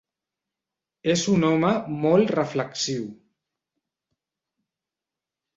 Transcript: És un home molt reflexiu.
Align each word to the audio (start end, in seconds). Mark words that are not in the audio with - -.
És 1.15 1.25
un 1.33 1.45
home 1.49 1.69
molt 2.05 2.33
reflexiu. 2.37 3.05